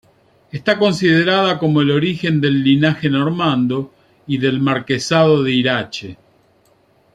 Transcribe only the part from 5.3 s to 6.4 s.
de Irache.